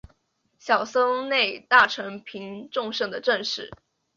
[0.57, 3.69] 小松内大臣平重盛的正室。